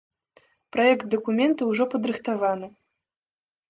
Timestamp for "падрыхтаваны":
1.95-2.67